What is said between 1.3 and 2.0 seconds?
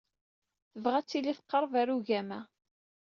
teqreb ɣer